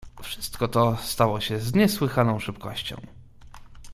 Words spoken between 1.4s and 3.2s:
się z niesłychaną szybkością."